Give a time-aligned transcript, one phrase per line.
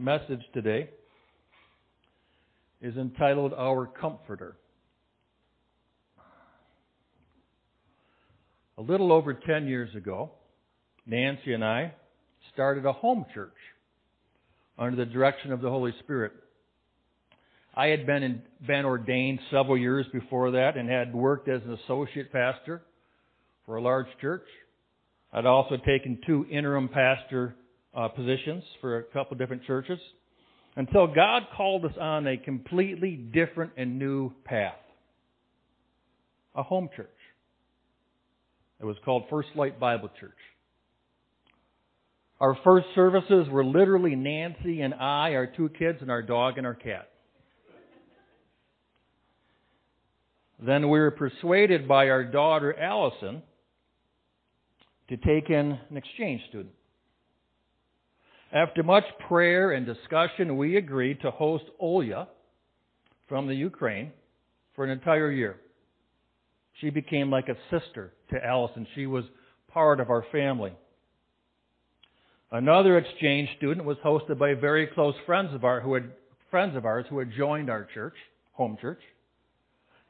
[0.00, 0.88] message today
[2.80, 4.56] is entitled Our Comforter.
[8.78, 10.30] A little over 10 years ago,
[11.06, 11.92] Nancy and I
[12.54, 13.52] started a home church
[14.78, 16.32] under the direction of the Holy Spirit.
[17.74, 21.78] I had been, in, been ordained several years before that and had worked as an
[21.84, 22.80] associate pastor
[23.66, 24.46] for a large church.
[25.30, 27.54] I'd also taken two interim pastor
[27.94, 29.98] uh, positions for a couple different churches
[30.76, 34.74] until God called us on a completely different and new path.
[36.54, 37.08] A home church.
[38.80, 40.32] It was called First Light Bible Church.
[42.40, 46.66] Our first services were literally Nancy and I, our two kids, and our dog and
[46.66, 47.10] our cat.
[50.58, 53.42] Then we were persuaded by our daughter Allison
[55.08, 56.74] to take in an exchange student.
[58.52, 62.26] After much prayer and discussion, we agreed to host Olya
[63.28, 64.12] from the Ukraine
[64.74, 65.56] for an entire year.
[66.80, 68.86] She became like a sister to Allison.
[68.94, 69.24] She was
[69.68, 70.72] part of our family.
[72.50, 76.10] Another exchange student was hosted by very close friends of ours who had
[76.50, 78.14] friends of ours who had joined our church,
[78.52, 79.00] home church.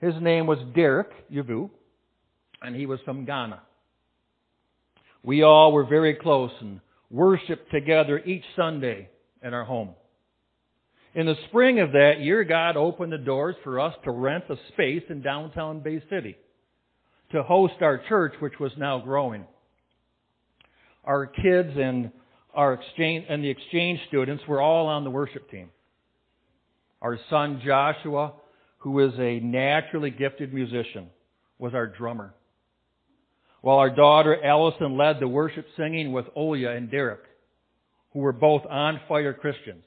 [0.01, 1.69] His name was Derek Yavu,
[2.63, 3.61] and he was from Ghana.
[5.23, 9.09] We all were very close and worshiped together each Sunday
[9.43, 9.91] in our home.
[11.15, 14.57] In the spring of that year, God opened the doors for us to rent a
[14.73, 16.37] space in downtown Bay City
[17.33, 19.45] to host our church, which was now growing.
[21.05, 22.13] Our kids and
[22.55, 25.71] our exchange and the exchange students were all on the worship team.
[27.03, 28.35] Our son Joshua,
[28.79, 31.09] who is a naturally gifted musician,
[31.59, 32.35] was our drummer.
[33.63, 37.21] While our daughter Allison led the worship singing with Olya and Derek,
[38.13, 39.85] who were both on fire Christians,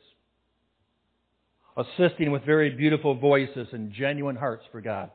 [1.76, 5.10] assisting with very beautiful voices and genuine hearts for God.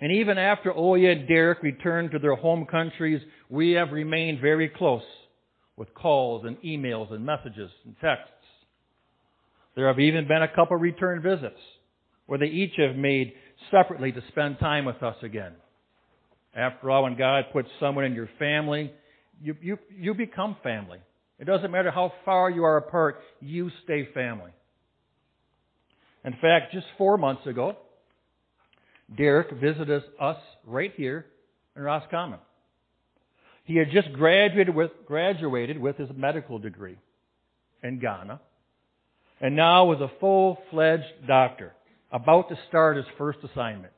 [0.00, 4.68] And even after Olya and Derek returned to their home countries, we have remained very
[4.68, 5.02] close
[5.76, 8.32] with calls and emails and messages and texts.
[9.74, 11.60] There have even been a couple return visits
[12.26, 13.34] where they each have made
[13.70, 15.52] separately to spend time with us again.
[16.56, 18.92] After all, when God puts someone in your family,
[19.42, 20.98] you, you, you become family.
[21.38, 24.50] It doesn't matter how far you are apart, you stay family.
[26.24, 27.76] In fact, just four months ago,
[29.16, 31.26] Derek visited us right here
[31.76, 32.40] in Roscommon.
[33.64, 36.96] He had just graduated with, graduated with his medical degree
[37.82, 38.40] in Ghana
[39.40, 41.74] and now was a full-fledged doctor
[42.10, 43.92] about to start his first assignment.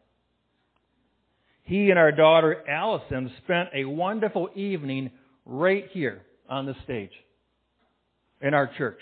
[1.69, 5.11] He and our daughter Allison spent a wonderful evening
[5.45, 7.11] right here on the stage
[8.41, 8.99] in our church,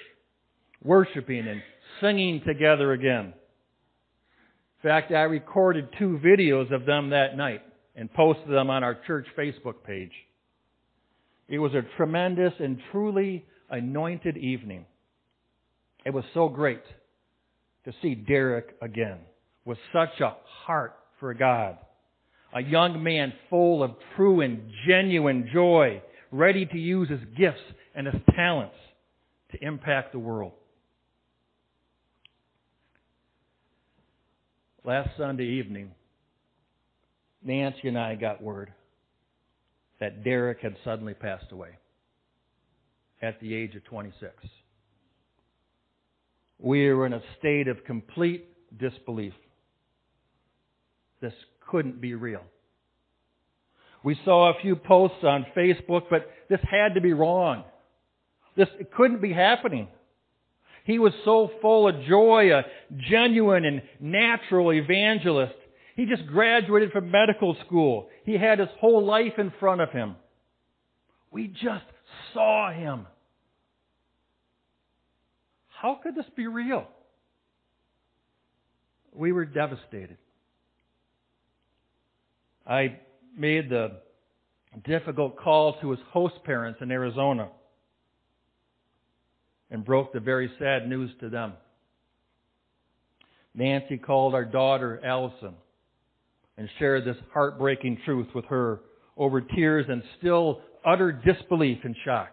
[0.83, 1.63] worshiping and
[2.01, 3.27] singing together again.
[3.27, 7.63] In fact, I recorded two videos of them that night
[7.95, 10.13] and posted them on our church Facebook page.
[11.49, 14.87] It was a tremendous and truly anointed evening.
[16.05, 16.83] It was so great
[17.85, 19.19] to see Derek again
[19.65, 20.35] with such a
[20.65, 21.79] heart for God.
[22.57, 26.03] A young man full of true and genuine joy,
[26.33, 27.61] ready to use his gifts
[27.95, 28.77] and his talents
[29.53, 30.53] to impact the world.
[34.85, 35.91] Last Sunday evening,
[37.45, 38.73] Nancy and I got word
[40.01, 41.77] that Derek had suddenly passed away
[43.21, 44.33] at the age of 26.
[46.59, 49.35] We were in a state of complete disbelief.
[51.21, 51.35] This
[51.71, 52.43] couldn't be real.
[54.03, 57.65] We saw a few posts on Facebook, but this had to be wrong.
[58.57, 59.89] This it couldn't be happening.
[60.85, 62.63] He was so full of joy, a
[63.11, 65.55] genuine and natural evangelist.
[65.97, 68.09] He just graduated from medical school.
[68.25, 70.15] He had his whole life in front of him.
[71.33, 71.85] We just
[72.33, 73.07] saw him.
[75.69, 76.87] How could this be real?
[79.13, 80.19] We were devastated.
[82.67, 82.99] I
[83.37, 84.01] made the
[84.85, 87.49] difficult call to his host parents in Arizona
[89.71, 91.55] and broke the very sad news to them.
[93.55, 95.55] Nancy called our daughter Allison
[96.59, 98.81] and shared this heartbreaking truth with her
[99.17, 102.31] over tears and still utter disbelief and shock.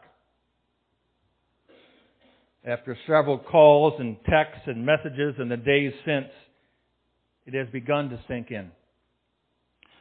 [2.65, 6.27] After several calls and texts and messages in the days since,
[7.45, 8.71] it has begun to sink in.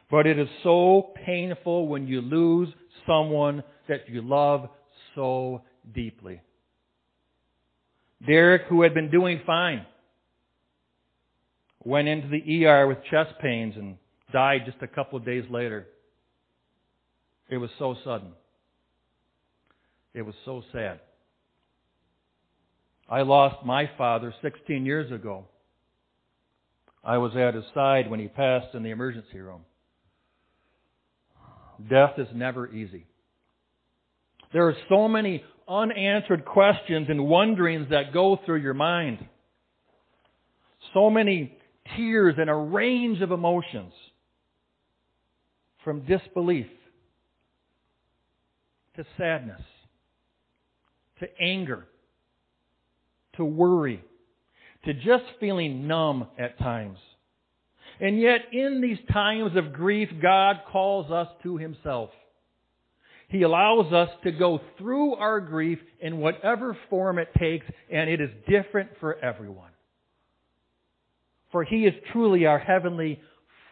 [0.09, 2.69] But it is so painful when you lose
[3.07, 4.69] someone that you love
[5.15, 5.63] so
[5.93, 6.41] deeply.
[8.25, 9.85] Derek, who had been doing fine,
[11.83, 13.97] went into the ER with chest pains and
[14.31, 15.87] died just a couple of days later.
[17.49, 18.31] It was so sudden.
[20.13, 20.99] It was so sad.
[23.09, 25.45] I lost my father 16 years ago.
[27.03, 29.61] I was at his side when he passed in the emergency room.
[31.89, 33.05] Death is never easy.
[34.51, 39.19] There are so many unanswered questions and wonderings that go through your mind.
[40.93, 41.57] So many
[41.95, 43.93] tears and a range of emotions.
[45.83, 46.67] From disbelief
[48.95, 49.61] to sadness
[51.19, 51.85] to anger
[53.35, 54.03] to worry
[54.85, 56.97] to just feeling numb at times.
[57.99, 62.09] And yet in these times of grief, God calls us to Himself.
[63.29, 68.21] He allows us to go through our grief in whatever form it takes, and it
[68.21, 69.71] is different for everyone.
[71.51, 73.19] For He is truly our Heavenly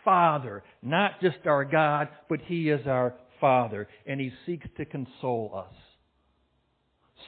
[0.04, 5.52] Father, not just our God, but He is our Father, and He seeks to console
[5.56, 5.76] us.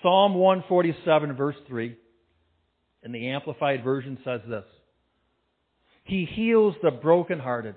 [0.01, 1.95] Psalm 147 verse 3
[3.03, 4.65] in the Amplified Version says this.
[6.03, 7.75] He heals the brokenhearted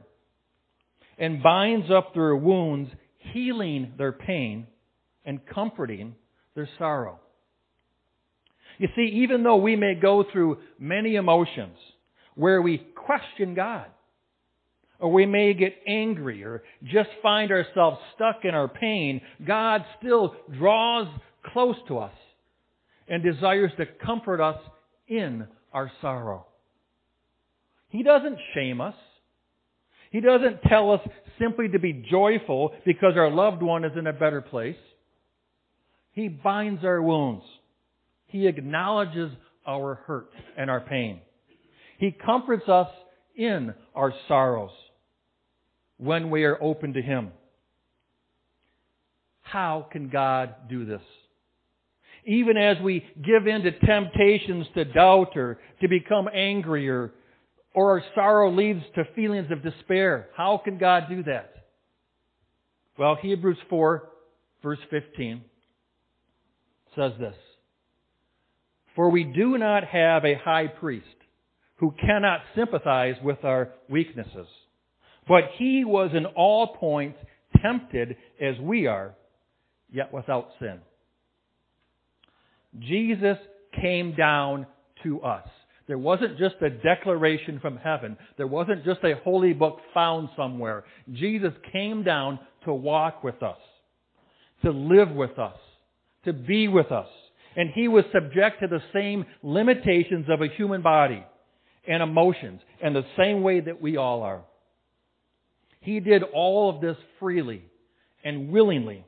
[1.18, 2.90] and binds up their wounds
[3.32, 4.66] healing their pain
[5.24, 6.14] and comforting
[6.54, 7.20] their sorrow.
[8.78, 11.76] You see, even though we may go through many emotions
[12.34, 13.86] where we question God,
[14.98, 20.34] or we may get angry, or just find ourselves stuck in our pain, God still
[20.58, 21.06] draws
[21.52, 22.14] close to us
[23.08, 24.58] and desires to comfort us
[25.08, 26.46] in our sorrow.
[27.96, 28.94] He doesn't shame us.
[30.10, 31.00] He doesn't tell us
[31.40, 34.76] simply to be joyful because our loved one is in a better place.
[36.12, 37.42] He binds our wounds.
[38.26, 39.32] He acknowledges
[39.66, 40.28] our hurt
[40.58, 41.22] and our pain.
[41.96, 42.88] He comforts us
[43.34, 44.72] in our sorrows
[45.96, 47.32] when we are open to Him.
[49.40, 51.00] How can God do this?
[52.26, 57.12] Even as we give in to temptations to doubt or to become angrier or
[57.76, 60.28] our sorrow leads to feelings of despair.
[60.36, 61.52] How can God do that?
[62.98, 64.08] Well, Hebrews 4
[64.62, 65.42] verse 15
[66.96, 67.36] says this.
[68.96, 71.06] For we do not have a high priest
[71.76, 74.48] who cannot sympathize with our weaknesses,
[75.28, 77.18] but he was in all points
[77.62, 79.14] tempted as we are,
[79.92, 80.80] yet without sin.
[82.80, 83.36] Jesus
[83.80, 84.66] came down
[85.02, 85.46] to us.
[85.86, 88.16] There wasn't just a declaration from heaven.
[88.36, 90.84] There wasn't just a holy book found somewhere.
[91.12, 93.58] Jesus came down to walk with us,
[94.64, 95.56] to live with us,
[96.24, 97.06] to be with us.
[97.54, 101.24] And he was subject to the same limitations of a human body
[101.86, 104.42] and emotions and the same way that we all are.
[105.80, 107.62] He did all of this freely
[108.24, 109.04] and willingly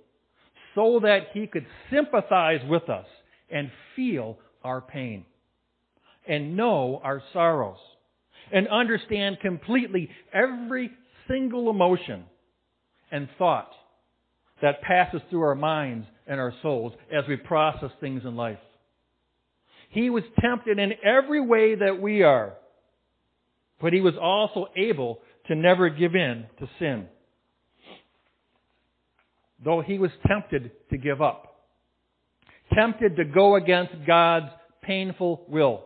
[0.77, 3.07] so that he could sympathize with us
[3.51, 5.25] and feel our pain
[6.29, 7.79] and know our sorrows
[8.53, 10.91] and understand completely every
[11.29, 12.25] single emotion
[13.11, 13.71] and thought
[14.63, 18.59] that passes through our minds and our souls as we process things in life.
[19.91, 22.55] He was tempted in every way that we are,
[23.81, 27.07] but he was also able to never give in to sin.
[29.65, 31.49] Though he was tempted to give up
[32.75, 34.51] tempted to go against God's
[34.83, 35.85] painful will.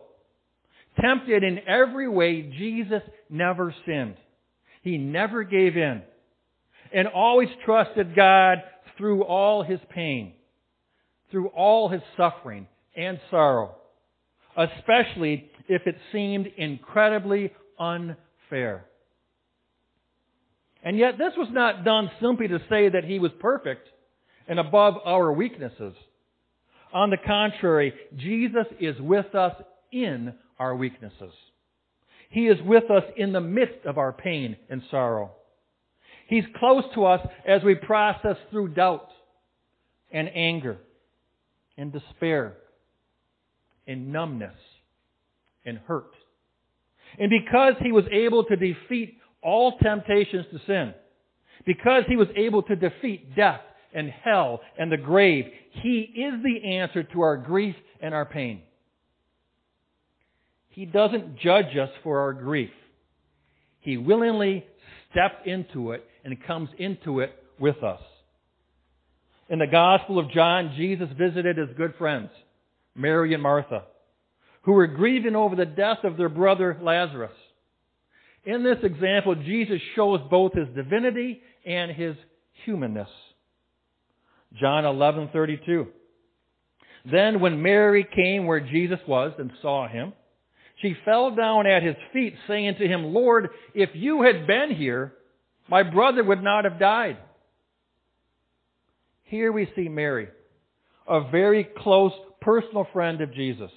[1.00, 4.16] Tempted in every way, Jesus never sinned.
[4.82, 6.02] He never gave in.
[6.92, 8.58] And always trusted God
[8.98, 10.34] through all his pain,
[11.30, 13.76] through all his suffering and sorrow,
[14.56, 18.84] especially if it seemed incredibly unfair.
[20.82, 23.88] And yet this was not done simply to say that he was perfect
[24.48, 25.94] and above our weaknesses.
[26.92, 29.54] On the contrary, Jesus is with us
[29.92, 31.32] in our weaknesses.
[32.30, 35.32] He is with us in the midst of our pain and sorrow.
[36.26, 39.08] He's close to us as we process through doubt
[40.10, 40.78] and anger
[41.76, 42.56] and despair
[43.86, 44.54] and numbness
[45.64, 46.14] and hurt.
[47.18, 50.94] And because he was able to defeat all temptations to sin,
[51.66, 53.60] because he was able to defeat death
[53.94, 55.46] and hell and the grave.
[55.82, 58.62] He is the answer to our grief and our pain.
[60.72, 62.70] He doesn't judge us for our grief.
[63.80, 64.64] He willingly
[65.10, 68.00] stepped into it and comes into it with us.
[69.48, 72.30] In the Gospel of John, Jesus visited his good friends,
[72.94, 73.84] Mary and Martha,
[74.62, 77.32] who were grieving over the death of their brother Lazarus.
[78.44, 82.16] In this example, Jesus shows both his divinity and his
[82.64, 83.10] humanness.
[84.54, 85.88] John 11:32.
[87.04, 90.12] Then when Mary came where Jesus was and saw him,
[90.82, 95.14] she fell down at his feet saying to him, "Lord, if you had been here,
[95.68, 97.16] my brother would not have died."
[99.22, 100.28] Here we see Mary,
[101.06, 103.70] a very close personal friend of Jesus.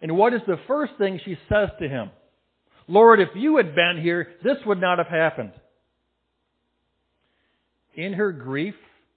[0.00, 2.10] And what is the first thing she says to him?
[2.86, 5.52] Lord, if you had been here, this would not have happened.
[7.94, 8.76] In her grief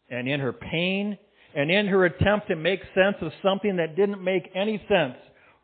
[0.10, 1.18] and in her pain
[1.54, 5.18] and in her attempt to make sense of something that didn't make any sense,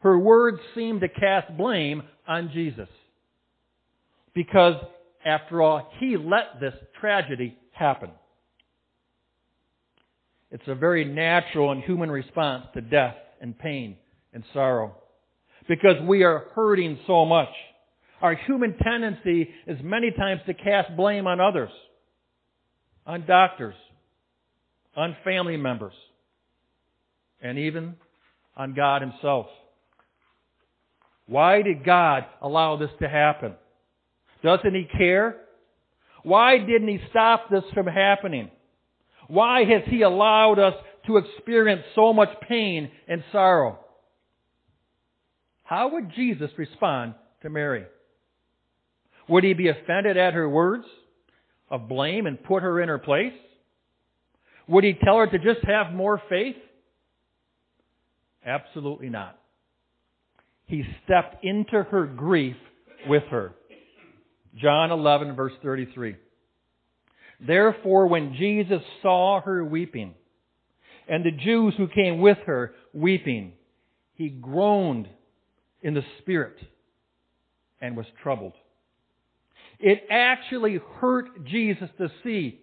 [0.06, 2.88] her words seem to cast blame on Jesus.
[4.36, 4.76] Because,
[5.26, 8.12] after all, he let this tragedy happen.
[10.52, 13.98] It's a very natural and human response to death and pain
[14.32, 14.96] and sorrow.
[15.68, 17.50] Because we are hurting so much.
[18.22, 21.72] Our human tendency is many times to cast blame on others,
[23.08, 23.74] on doctors,
[24.96, 25.94] on family members,
[27.42, 27.96] and even
[28.56, 29.48] on God Himself.
[31.28, 33.54] Why did God allow this to happen?
[34.44, 35.38] Doesn't He care?
[36.24, 38.52] Why didn't He stop this from happening?
[39.28, 40.74] Why has He allowed us
[41.08, 43.80] to experience so much pain and sorrow?
[45.64, 47.86] How would Jesus respond to Mary?
[49.28, 50.86] Would he be offended at her words
[51.70, 53.34] of blame and put her in her place?
[54.68, 56.56] Would he tell her to just have more faith?
[58.46, 59.40] Absolutely not.
[60.68, 62.56] He stepped into her grief
[63.08, 63.54] with her.
[64.58, 66.16] John 11 verse 33.
[67.46, 70.16] Therefore when Jesus saw her weeping,
[71.08, 73.54] and the Jews who came with her weeping,
[74.16, 75.08] he groaned
[75.82, 76.58] in the spirit
[77.80, 78.54] and was troubled.
[79.80, 82.60] It actually hurt Jesus to see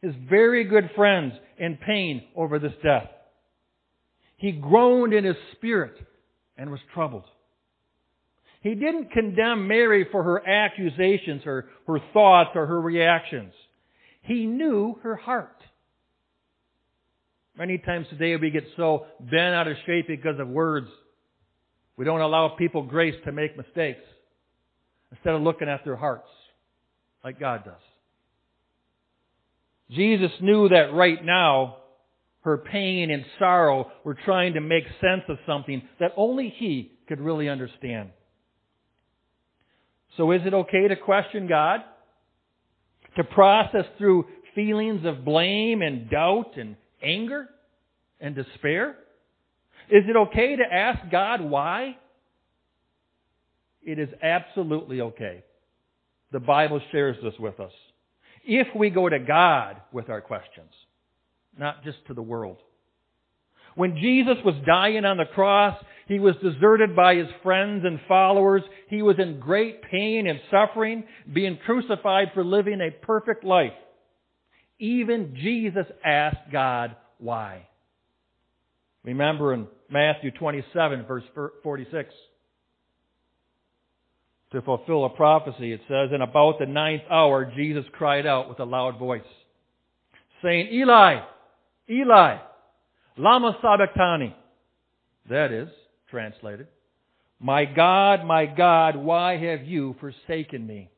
[0.00, 3.08] his very good friends in pain over this death.
[4.36, 5.96] He groaned in his spirit
[6.58, 7.24] and was troubled.
[8.60, 13.52] He didn't condemn Mary for her accusations or her thoughts or her reactions.
[14.22, 15.54] He knew her heart.
[17.56, 20.88] Many times today we get so bent out of shape because of words.
[21.96, 24.02] We don't allow people grace to make mistakes
[25.12, 26.28] instead of looking at their hearts
[27.24, 27.74] like God does.
[29.90, 31.77] Jesus knew that right now
[32.48, 37.20] her pain and sorrow were trying to make sense of something that only He could
[37.20, 38.10] really understand.
[40.16, 41.80] So is it okay to question God?
[43.16, 47.48] To process through feelings of blame and doubt and anger
[48.20, 48.96] and despair?
[49.90, 51.96] Is it okay to ask God why?
[53.82, 55.44] It is absolutely okay.
[56.32, 57.72] The Bible shares this with us.
[58.44, 60.70] If we go to God with our questions,
[61.58, 62.58] not just to the world.
[63.74, 65.76] When Jesus was dying on the cross,
[66.08, 68.62] he was deserted by his friends and followers.
[68.88, 73.72] He was in great pain and suffering, being crucified for living a perfect life.
[74.78, 77.68] Even Jesus asked God why.
[79.04, 81.24] Remember in Matthew 27 verse
[81.62, 82.14] 46
[84.52, 85.72] to fulfill a prophecy.
[85.72, 89.22] It says, In about the ninth hour, Jesus cried out with a loud voice,
[90.42, 91.20] saying, Eli,
[91.90, 92.38] Eli,
[93.16, 94.34] lama sabachthani.
[95.28, 95.68] That is,
[96.10, 96.68] translated,
[97.40, 100.90] My God, my God, why have you forsaken me?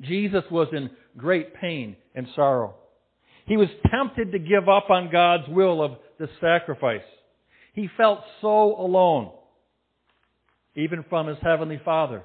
[0.00, 2.74] Jesus was in great pain and sorrow.
[3.46, 7.00] He was tempted to give up on God's will of the sacrifice.
[7.74, 9.30] He felt so alone
[10.76, 12.22] even from his heavenly Father.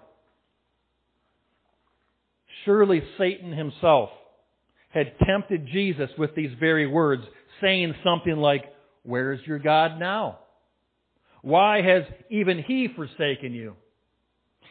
[2.63, 4.09] Surely Satan himself
[4.95, 7.21] had tempted Jesus with these very words,
[7.61, 8.63] saying something like,
[9.03, 10.39] Where is your God now?
[11.41, 13.75] Why has even he forsaken you?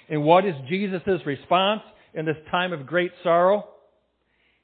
[0.08, 1.82] And what is Jesus' response
[2.14, 3.68] in this time of great sorrow?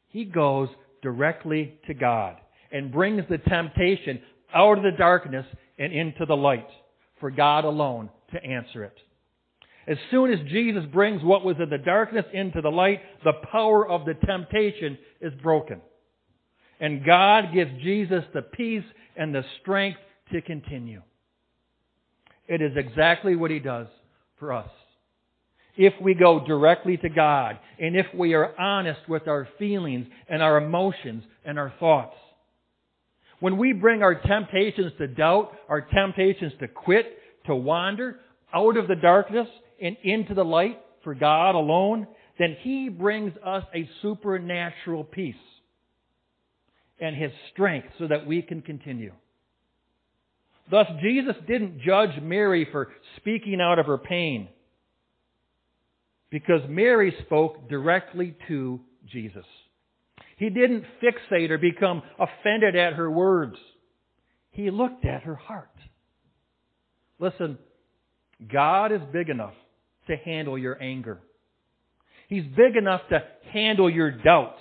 [0.09, 0.69] He goes
[1.03, 2.37] directly to God
[2.73, 4.21] and brings the temptation
[4.55, 5.47] out of the darkness
[5.79, 6.69] and into the light
[7.21, 8.97] for God alone to answer it.
[9.87, 13.89] As soon as Jesus brings what was in the darkness into the light, the power
[13.89, 15.81] of the temptation is broken.
[16.81, 18.85] And God gives Jesus the peace
[19.17, 19.99] and the strength
[20.33, 21.03] to continue.
[22.47, 23.87] It is exactly what He does
[24.39, 24.71] for us.
[25.77, 30.43] If we go directly to God, and if we are honest with our feelings and
[30.43, 32.17] our emotions and our thoughts,
[33.41, 37.07] When we bring our temptations to doubt, our temptations to quit,
[37.47, 38.21] to wander
[38.55, 39.49] out of the darkness
[39.81, 42.07] and into the light for God alone,
[42.39, 45.35] then He brings us a supernatural peace
[47.01, 49.13] and His strength so that we can continue.
[50.71, 54.49] Thus, Jesus didn't judge Mary for speaking out of her pain
[56.31, 58.81] because Mary spoke directly to
[59.11, 59.45] Jesus.
[60.37, 63.57] He didn't fixate or become offended at her words.
[64.53, 65.69] He looked at her heart.
[67.19, 67.59] Listen,
[68.53, 69.55] God is big enough
[70.07, 71.21] to handle your anger.
[72.29, 74.61] He's big enough to handle your doubts.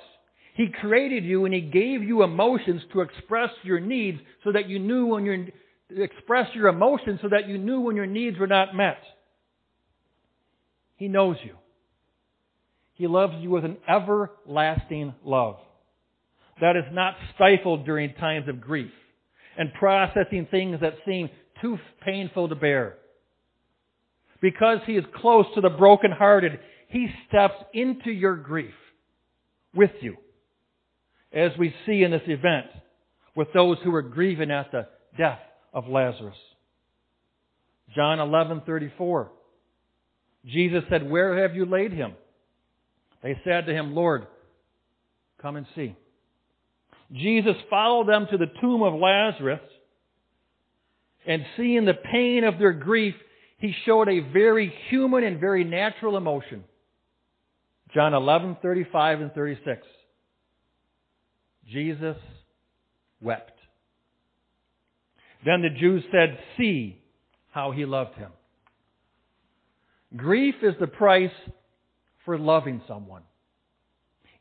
[0.56, 4.80] He created you and He gave you emotions to express your needs so that you
[4.80, 5.46] knew when your
[5.98, 9.00] express your emotions so that you knew when your needs were not met.
[10.98, 11.56] He knows you.
[12.94, 15.58] He loves you with an everlasting love
[16.60, 18.92] that is not stifled during times of grief
[19.58, 21.30] and processing things that seem
[21.62, 22.98] too painful to bear.
[24.42, 28.74] Because He is close to the brokenhearted, He steps into your grief
[29.74, 30.18] with you,
[31.34, 32.68] as we see in this event
[33.36, 35.40] with those who were grieving at the death
[35.74, 36.38] of Lazarus.
[37.96, 39.30] John 11:34
[40.46, 42.16] Jesus said, "Where have you laid him?"
[43.22, 44.28] They said to him, Lord,
[45.42, 45.96] come and see.
[47.12, 49.62] Jesus followed them to the tomb of Lazarus,
[51.26, 53.16] and seeing the pain of their grief,
[53.60, 56.64] he showed a very human and very natural emotion.
[57.94, 59.86] John 11, 35 and 36.
[61.68, 62.18] Jesus
[63.22, 63.52] wept.
[65.46, 67.02] Then the Jews said, See
[67.52, 68.32] how he loved him.
[70.16, 71.32] Grief is the price
[72.26, 73.24] for loving someone.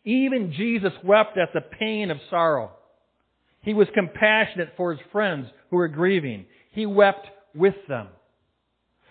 [0.04, 2.70] Even Jesus wept at the pain of sorrow.
[3.62, 6.46] He was compassionate for his friends who were grieving.
[6.70, 8.08] He wept with them.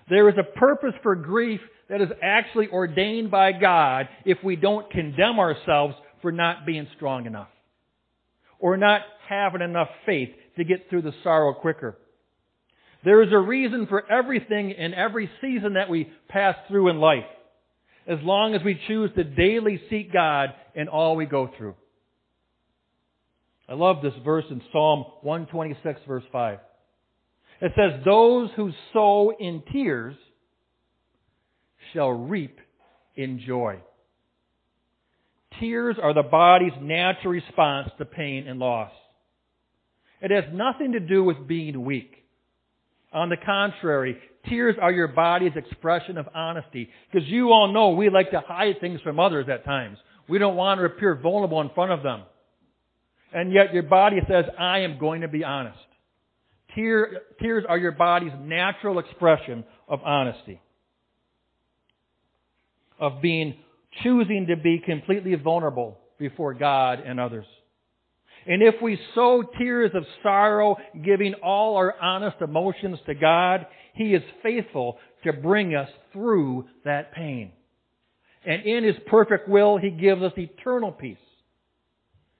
[0.09, 4.89] There is a purpose for grief that is actually ordained by God if we don't
[4.89, 7.49] condemn ourselves for not being strong enough
[8.59, 11.97] or not having enough faith to get through the sorrow quicker.
[13.03, 17.25] There is a reason for everything in every season that we pass through in life
[18.07, 21.75] as long as we choose to daily seek God in all we go through.
[23.69, 26.59] I love this verse in Psalm 126 verse 5.
[27.61, 30.15] It says, those who sow in tears
[31.93, 32.57] shall reap
[33.15, 33.79] in joy.
[35.59, 38.91] Tears are the body's natural response to pain and loss.
[40.21, 42.13] It has nothing to do with being weak.
[43.13, 44.17] On the contrary,
[44.47, 46.89] tears are your body's expression of honesty.
[47.11, 49.97] Because you all know we like to hide things from others at times.
[50.27, 52.23] We don't want to appear vulnerable in front of them.
[53.33, 55.77] And yet your body says, I am going to be honest.
[56.77, 60.61] Tear, tears are your body's natural expression of honesty.
[62.99, 63.55] Of being,
[64.03, 67.45] choosing to be completely vulnerable before God and others.
[68.45, 74.13] And if we sow tears of sorrow, giving all our honest emotions to God, He
[74.13, 77.53] is faithful to bring us through that pain.
[78.45, 81.17] And in His perfect will, He gives us eternal peace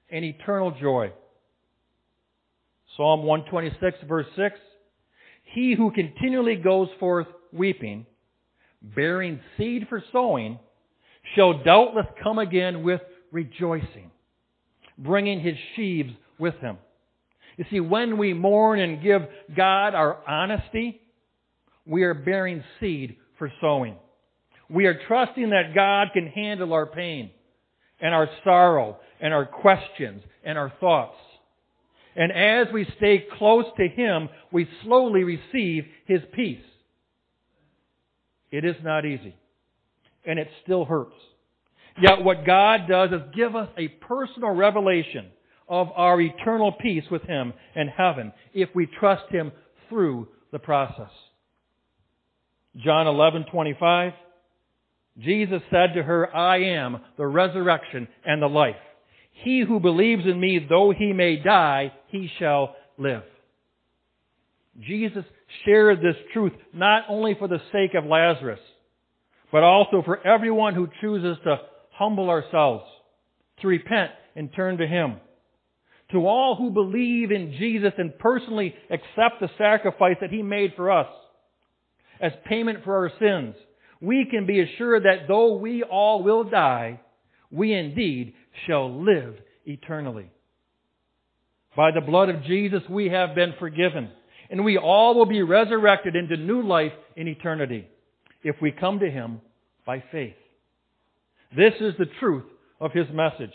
[0.08, 1.12] and eternal joy.
[2.98, 4.58] Psalm 126 verse 6,
[5.54, 8.04] He who continually goes forth weeping,
[8.82, 10.58] bearing seed for sowing,
[11.34, 13.00] shall doubtless come again with
[13.32, 14.10] rejoicing
[14.98, 16.78] bringing his sheaves with him.
[17.56, 19.22] You see, when we mourn and give
[19.56, 21.00] God our honesty,
[21.86, 23.96] we are bearing seed for sowing.
[24.68, 27.30] We are trusting that God can handle our pain
[28.00, 31.16] and our sorrow and our questions and our thoughts.
[32.18, 36.64] And as we stay close to Him, we slowly receive His peace.
[38.50, 39.36] It is not easy.
[40.26, 41.14] And it still hurts.
[42.02, 45.26] Yet what God does is give us a personal revelation
[45.68, 49.52] of our eternal peace with Him in heaven if we trust Him
[49.88, 51.10] through the process.
[52.76, 54.12] John 11:25
[55.20, 58.76] Jesus said to her, I am the resurrection and the life.
[59.42, 63.22] He who believes in me, though he may die, he shall live.
[64.80, 65.24] Jesus
[65.64, 68.60] shared this truth not only for the sake of Lazarus,
[69.50, 71.56] but also for everyone who chooses to
[71.92, 72.84] humble ourselves,
[73.60, 75.16] to repent and turn to Him.
[76.12, 80.90] To all who believe in Jesus and personally accept the sacrifice that He made for
[80.90, 81.08] us
[82.20, 83.54] as payment for our sins,
[84.00, 87.00] we can be assured that though we all will die,
[87.50, 88.34] we indeed
[88.66, 89.34] shall live
[89.64, 90.30] eternally.
[91.76, 94.10] By the blood of Jesus, we have been forgiven.
[94.50, 97.86] And we all will be resurrected into new life in eternity
[98.42, 99.40] if we come to Him
[99.86, 100.34] by faith.
[101.56, 102.44] This is the truth
[102.80, 103.54] of His message.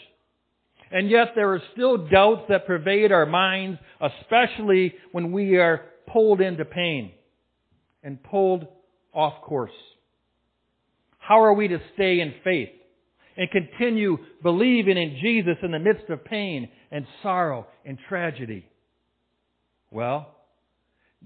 [0.91, 6.39] And yet there are still doubts that pervade our minds, especially when we are pulled
[6.39, 7.11] into pain
[8.03, 8.67] and pulled
[9.13, 9.71] off course.
[11.17, 12.69] How are we to stay in faith
[13.37, 18.65] and continue believing in Jesus in the midst of pain and sorrow and tragedy?
[19.91, 20.35] Well,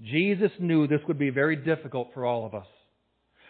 [0.02, 2.66] Jesus knew this would be very difficult for all of us,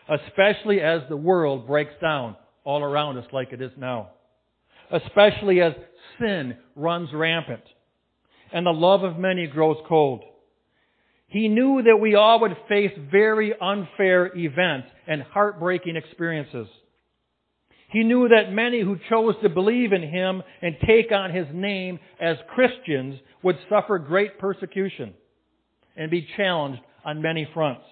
[0.08, 4.10] especially as the world breaks down all around us like it is now,
[4.90, 5.72] especially as
[6.18, 7.62] sin runs rampant
[8.52, 10.22] and the love of many grows cold.
[11.26, 16.66] He knew that we all would face very unfair events and heartbreaking experiences.
[17.88, 21.98] He knew that many who chose to believe in Him and take on His name
[22.20, 25.14] as Christians would suffer great persecution
[25.96, 27.84] and be challenged on many fronts.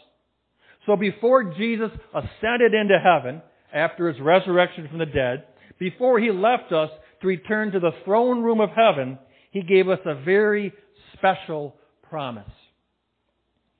[0.85, 5.45] So before Jesus ascended into heaven after His resurrection from the dead,
[5.79, 6.91] before He left us
[7.23, 9.19] to return to the throne room of heaven,
[9.51, 10.75] He gave us a very
[11.15, 12.45] special promise.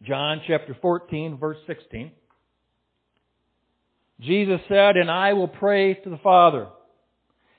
[0.03, 2.11] John chapter 14 verse 16.
[4.21, 6.69] Jesus said, And I will pray to the Father,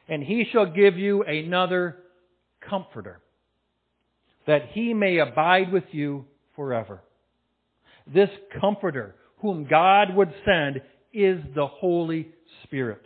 [0.07, 1.97] and he shall give you another
[2.67, 3.19] comforter,
[4.45, 7.01] that he may abide with you forever.
[8.11, 10.81] This comforter, whom God would send,
[11.13, 12.29] is the Holy
[12.63, 13.01] Spirit,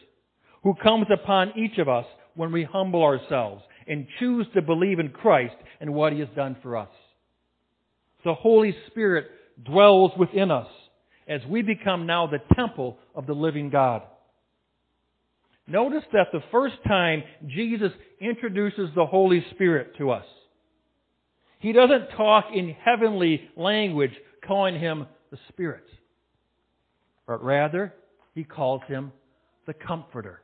[0.63, 5.09] who comes upon each of us when we humble ourselves and choose to believe in
[5.09, 6.89] Christ and what he has done for us.
[8.23, 9.27] The Holy Spirit
[9.65, 10.67] dwells within us
[11.31, 14.01] as we become now the temple of the living God.
[15.65, 20.25] Notice that the first time Jesus introduces the Holy Spirit to us,
[21.59, 24.11] he doesn't talk in heavenly language
[24.45, 25.85] calling him the Spirit,
[27.25, 27.93] but rather
[28.35, 29.13] he calls him
[29.67, 30.41] the Comforter.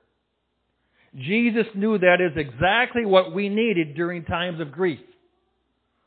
[1.18, 5.00] Jesus knew that is exactly what we needed during times of grief,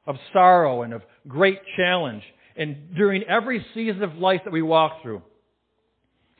[0.06, 2.22] of sorrow, and of great challenge
[2.56, 5.22] and during every season of life that we walk through.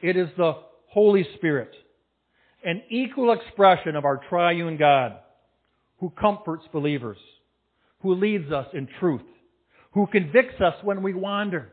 [0.03, 0.55] It is the
[0.89, 1.71] Holy Spirit,
[2.65, 5.19] an equal expression of our triune God,
[5.99, 7.19] who comforts believers,
[8.01, 9.23] who leads us in truth,
[9.93, 11.69] who convicts us when we wander,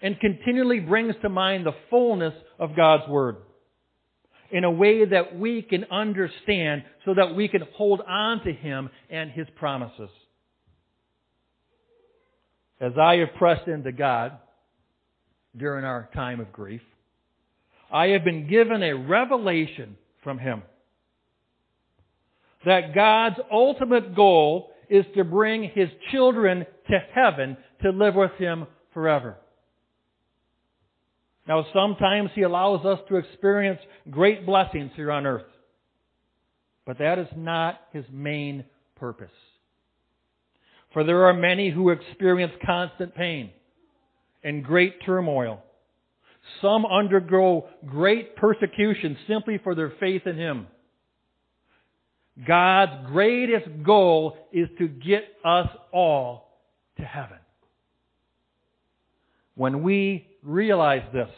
[0.00, 3.36] and continually brings to mind the fullness of God's Word
[4.50, 8.90] in a way that we can understand so that we can hold on to Him
[9.08, 10.10] and His promises
[12.82, 14.32] as I have pressed into God
[15.56, 16.82] during our time of grief,
[17.90, 20.62] I have been given a revelation from Him
[22.64, 28.66] that God's ultimate goal is to bring His children to heaven to live with Him
[28.92, 29.36] forever.
[31.46, 35.46] Now, sometimes He allows us to experience great blessings here on earth,
[36.84, 38.64] but that is not His main
[38.96, 39.30] purpose.
[40.92, 43.50] For there are many who experience constant pain
[44.44, 45.62] and great turmoil.
[46.60, 50.66] Some undergo great persecution simply for their faith in Him.
[52.46, 56.58] God's greatest goal is to get us all
[56.96, 57.38] to heaven.
[59.54, 61.28] When we realize this,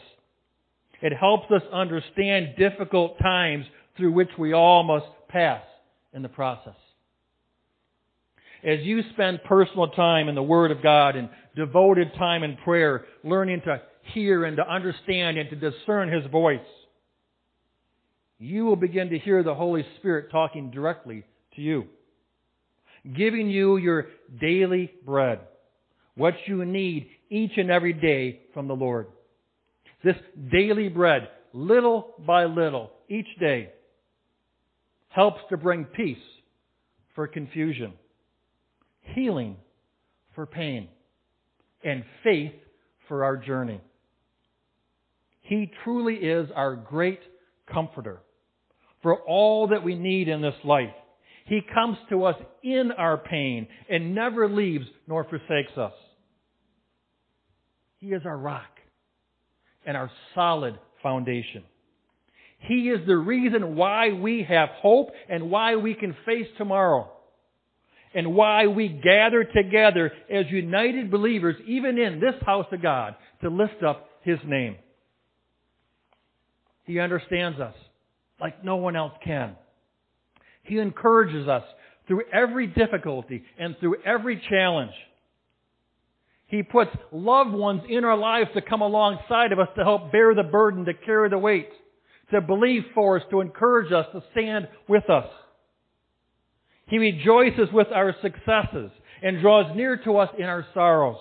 [1.01, 3.65] it helps us understand difficult times
[3.97, 5.61] through which we all must pass
[6.13, 6.75] in the process
[8.65, 13.05] as you spend personal time in the Word of God and devoted time in prayer,
[13.23, 13.81] learning to
[14.13, 16.59] hear and to understand and to discern His voice,
[18.39, 21.23] you will begin to hear the Holy Spirit talking directly
[21.55, 21.85] to you,
[23.15, 24.07] giving you your
[24.41, 25.39] daily bread,
[26.15, 29.07] what you need each and every day from the Lord.
[30.03, 30.15] This
[30.51, 33.69] daily bread, little by little, each day,
[35.09, 36.17] helps to bring peace
[37.13, 37.93] for confusion
[39.13, 39.57] healing
[40.33, 40.89] for pain,
[41.83, 42.53] and faith
[43.07, 43.81] for our journey.
[45.41, 47.19] He truly is our great
[47.71, 48.21] comforter
[49.01, 50.93] for all that we need in this life.
[51.45, 55.93] He comes to us in our pain and never leaves nor forsakes us.
[57.99, 58.63] He is our rock
[59.85, 61.63] and our solid foundation.
[62.57, 67.11] He is the reason why we have hope and why we can face tomorrow
[68.15, 73.49] and why we gather together as united believers, even in this house of God, to
[73.49, 74.77] lift up His name.
[76.85, 77.75] He understands us
[78.39, 79.55] like no one else can.
[80.63, 81.63] He encourages us
[82.07, 84.93] through every difficulty and through every challenge.
[86.47, 90.33] He puts loved ones in our lives to come alongside of us to help bear
[90.35, 91.69] the burden, to carry the weight,
[92.31, 95.27] to believe for us, to encourage us, to stand with us.
[96.87, 101.19] He rejoices with our successes and draws near to us in our sorrows.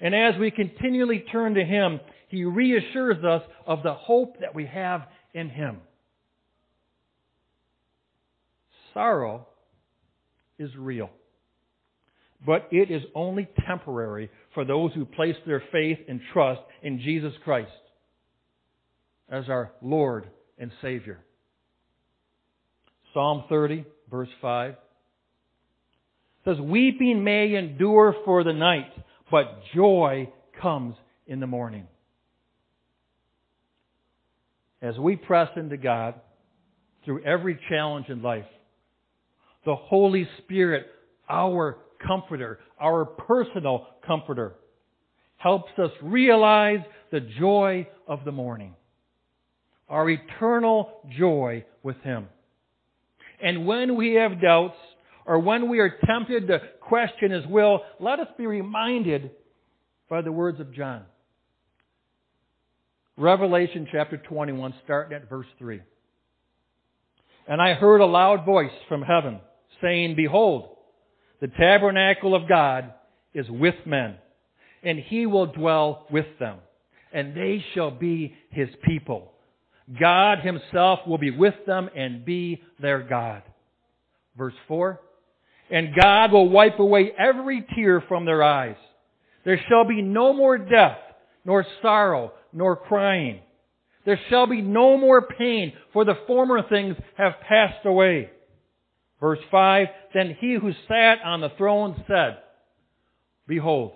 [0.00, 4.66] And as we continually turn to Him, He reassures us of the hope that we
[4.66, 5.78] have in Him.
[8.92, 9.46] Sorrow
[10.58, 11.10] is real.
[12.44, 17.32] But it is only temporary for those who place their faith and trust in Jesus
[17.44, 17.70] Christ
[19.30, 21.20] as our Lord and Savior.
[23.14, 24.76] Psalm 30, verse 5
[26.44, 28.92] says, Weeping may endure for the night,
[29.30, 30.94] but joy comes
[31.26, 31.88] in the morning.
[34.82, 36.14] As we press into God
[37.04, 38.44] through every challenge in life,
[39.64, 40.86] the Holy Spirit,
[41.30, 44.54] our comforter, our personal comforter,
[45.36, 48.74] helps us realize the joy of the morning,
[49.88, 52.26] our eternal joy with Him.
[53.42, 54.76] And when we have doubts,
[55.26, 59.32] or when we are tempted to question His will, let us be reminded
[60.08, 61.02] by the words of John.
[63.16, 65.80] Revelation chapter 21, starting at verse 3.
[67.48, 69.40] And I heard a loud voice from heaven
[69.82, 70.76] saying, Behold,
[71.40, 72.94] the tabernacle of God
[73.34, 74.16] is with men,
[74.82, 76.58] and he will dwell with them,
[77.12, 79.31] and they shall be his people.
[79.98, 83.42] God himself will be with them and be their God.
[84.36, 85.00] Verse 4
[85.70, 88.76] And God will wipe away every tear from their eyes.
[89.44, 90.98] There shall be no more death,
[91.44, 93.40] nor sorrow, nor crying.
[94.04, 98.30] There shall be no more pain, for the former things have passed away.
[99.20, 102.38] Verse 5, Then he who sat on the throne said,
[103.46, 103.92] Behold,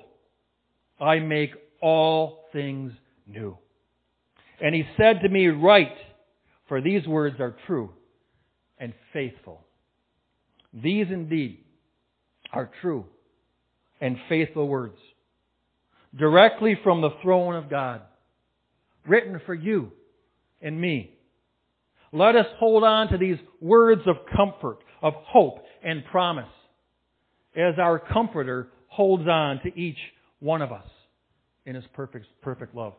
[1.00, 1.50] I make
[1.82, 2.92] all things
[3.26, 3.58] new.
[4.60, 5.96] And he said to me, Write,
[6.68, 7.90] for these words are true
[8.78, 9.64] and faithful.
[10.72, 11.64] These indeed
[12.52, 13.06] are true
[14.00, 14.98] and faithful words,
[16.16, 18.02] directly from the throne of God,
[19.06, 19.92] written for you
[20.60, 21.12] and me.
[22.12, 26.48] Let us hold on to these words of comfort of hope and promise
[27.54, 29.98] as our comforter holds on to each
[30.40, 30.86] one of us
[31.64, 32.94] in his perfect, perfect love.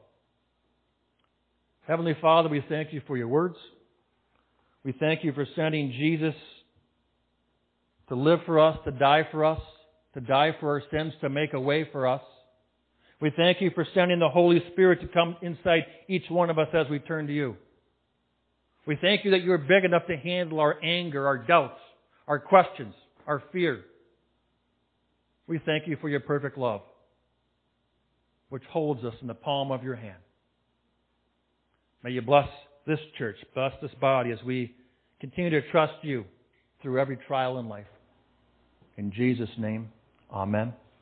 [1.87, 3.55] Heavenly Father, we thank you for your words.
[4.83, 6.35] We thank you for sending Jesus
[8.09, 9.61] to live for us, to die for us,
[10.13, 12.21] to die for our sins, to make a way for us.
[13.21, 16.67] We thank you for sending the Holy Spirit to come inside each one of us
[16.73, 17.55] as we turn to you.
[18.85, 21.79] We thank you that you are big enough to handle our anger, our doubts,
[22.27, 22.95] our questions,
[23.25, 23.85] our fear.
[25.47, 26.81] We thank you for your perfect love,
[28.49, 30.17] which holds us in the palm of your hand.
[32.03, 32.47] May you bless
[32.85, 34.73] this church, bless this body as we
[35.19, 36.25] continue to trust you
[36.81, 37.87] through every trial in life.
[38.97, 39.89] In Jesus' name,
[40.31, 40.73] amen.